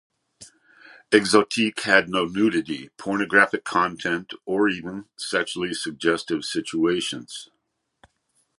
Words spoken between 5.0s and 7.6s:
sexually suggestive situations.